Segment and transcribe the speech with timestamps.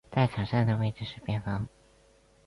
[0.09, 1.67] 在场上的位置是边锋。